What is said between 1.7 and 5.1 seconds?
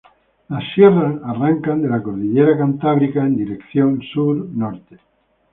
de la cordillera Cantábrica en dirección sur-norte.